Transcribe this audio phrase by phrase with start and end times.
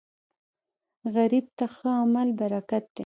[1.15, 2.99] غریب ته ښه عمل برکت دی